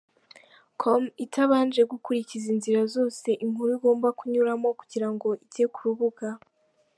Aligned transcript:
com, 0.81 1.03
itabanje 1.25 1.81
gukurikiza 1.91 2.47
inzira 2.53 2.81
zose 2.95 3.27
inkuru 3.43 3.69
igomba 3.77 4.07
kunyuramo 4.19 4.69
kugira 4.79 5.07
ngo 5.13 5.27
ijye 5.45 5.65
ku 5.73 5.79
rubuga. 5.87 6.27